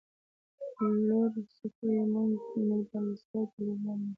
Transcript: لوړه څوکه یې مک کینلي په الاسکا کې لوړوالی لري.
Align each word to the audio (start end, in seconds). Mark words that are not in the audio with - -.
لوړه 1.07 1.41
څوکه 1.55 1.85
یې 1.95 2.03
مک 2.11 2.31
کینلي 2.49 2.85
په 2.89 2.97
الاسکا 3.01 3.41
کې 3.51 3.59
لوړوالی 3.67 3.97
لري. 3.99 4.09